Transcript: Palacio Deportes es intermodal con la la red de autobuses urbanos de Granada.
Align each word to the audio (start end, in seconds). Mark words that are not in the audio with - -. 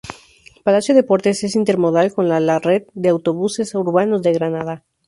Palacio 0.63 0.95
Deportes 0.95 1.43
es 1.43 1.55
intermodal 1.55 2.11
con 2.11 2.27
la 2.27 2.39
la 2.39 2.57
red 2.57 2.87
de 2.95 3.09
autobuses 3.09 3.75
urbanos 3.75 4.23
de 4.23 4.33
Granada. 4.33 4.83